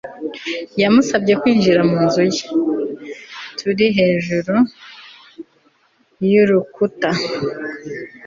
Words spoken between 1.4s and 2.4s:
kwinjira mu nzu